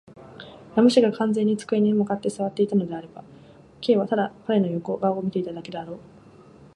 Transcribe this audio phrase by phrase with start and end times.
[0.75, 3.23] ラム氏が完全に机に向って坐っていたのであれば、
[3.81, 5.99] Ｋ はただ彼の横顔を見ただけであろう。